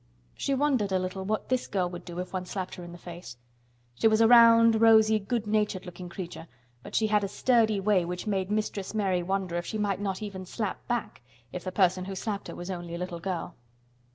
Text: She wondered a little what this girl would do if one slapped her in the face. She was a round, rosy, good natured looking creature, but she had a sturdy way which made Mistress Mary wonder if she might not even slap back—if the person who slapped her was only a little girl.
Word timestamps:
She 0.33 0.55
wondered 0.55 0.91
a 0.91 0.97
little 0.97 1.23
what 1.25 1.49
this 1.49 1.67
girl 1.67 1.87
would 1.91 2.05
do 2.05 2.17
if 2.17 2.33
one 2.33 2.47
slapped 2.47 2.73
her 2.73 2.83
in 2.83 2.91
the 2.91 2.97
face. 2.97 3.37
She 3.93 4.07
was 4.07 4.19
a 4.19 4.27
round, 4.27 4.81
rosy, 4.81 5.19
good 5.19 5.45
natured 5.45 5.85
looking 5.85 6.09
creature, 6.09 6.47
but 6.81 6.95
she 6.95 7.05
had 7.05 7.23
a 7.23 7.27
sturdy 7.27 7.79
way 7.79 8.03
which 8.03 8.25
made 8.25 8.49
Mistress 8.49 8.95
Mary 8.95 9.21
wonder 9.21 9.57
if 9.57 9.65
she 9.67 9.77
might 9.77 9.99
not 10.01 10.23
even 10.23 10.43
slap 10.43 10.87
back—if 10.87 11.63
the 11.63 11.71
person 11.71 12.05
who 12.05 12.15
slapped 12.15 12.47
her 12.47 12.55
was 12.55 12.71
only 12.71 12.95
a 12.95 12.97
little 12.97 13.19
girl. 13.19 13.53